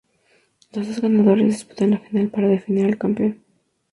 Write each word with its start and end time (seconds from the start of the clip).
Los 0.73 0.87
dos 0.87 0.99
ganadores 0.99 1.45
disputan 1.45 1.91
la 1.91 1.99
final 1.99 2.29
para 2.29 2.47
definir 2.47 2.85
al 2.87 2.97
campeón. 2.97 3.39